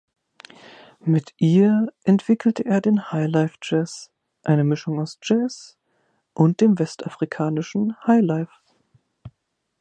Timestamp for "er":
2.65-2.81